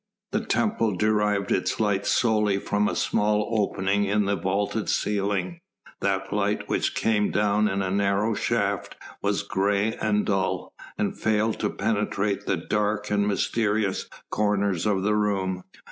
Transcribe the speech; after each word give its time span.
The 0.31 0.43
temple 0.43 0.95
derived 0.95 1.51
its 1.51 1.79
light 1.79 2.07
solely 2.07 2.57
from 2.57 2.87
a 2.87 2.95
small 2.95 3.47
opening 3.61 4.05
in 4.05 4.25
the 4.25 4.35
vaulted 4.35 4.89
ceiling; 4.89 5.59
that 5.99 6.33
light 6.33 6.67
which 6.67 6.95
came 6.95 7.29
down 7.29 7.67
in 7.69 7.83
a 7.83 7.91
narrow 7.91 8.33
shaft 8.33 8.95
was 9.21 9.43
grey 9.43 9.93
and 9.97 10.25
dull 10.25 10.73
and 10.97 11.15
failed 11.15 11.59
to 11.59 11.69
penetrate 11.69 12.47
the 12.47 12.57
dark 12.57 13.11
and 13.11 13.27
mysterious 13.27 14.09
corners 14.31 14.87
of 14.87 15.03
the 15.03 15.13
room. 15.13 15.65